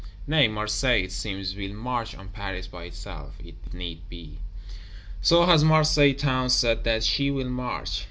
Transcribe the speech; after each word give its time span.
Nay, 0.25 0.47
Marseilles, 0.47 1.05
it 1.05 1.11
seems, 1.11 1.53
will 1.55 1.75
march 1.75 2.15
on 2.17 2.29
Paris 2.29 2.65
by 2.65 2.85
itself, 2.85 3.35
if 3.37 3.53
need 3.71 4.09
be. 4.09 4.39
So 5.21 5.45
has 5.45 5.63
Marseilles 5.63 6.19
Town 6.19 6.49
said 6.49 6.83
that 6.85 7.03
she 7.03 7.29
will 7.29 7.49
march. 7.51 7.99